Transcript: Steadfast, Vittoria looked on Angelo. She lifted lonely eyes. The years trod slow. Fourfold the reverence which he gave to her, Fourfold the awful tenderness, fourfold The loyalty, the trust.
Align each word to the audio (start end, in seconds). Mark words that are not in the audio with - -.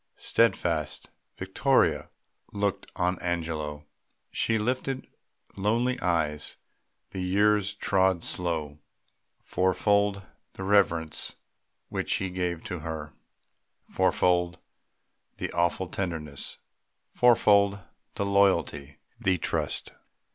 Steadfast, 0.15 1.11
Vittoria 1.37 2.09
looked 2.51 2.91
on 2.95 3.21
Angelo. 3.21 3.85
She 4.31 4.57
lifted 4.57 5.05
lonely 5.55 5.99
eyes. 5.99 6.57
The 7.11 7.21
years 7.21 7.75
trod 7.75 8.23
slow. 8.23 8.79
Fourfold 9.43 10.25
the 10.53 10.63
reverence 10.63 11.35
which 11.89 12.15
he 12.15 12.31
gave 12.31 12.63
to 12.63 12.79
her, 12.79 13.13
Fourfold 13.83 14.57
the 15.37 15.51
awful 15.51 15.87
tenderness, 15.87 16.57
fourfold 17.11 17.77
The 18.15 18.25
loyalty, 18.25 18.97
the 19.19 19.37
trust. 19.37 19.91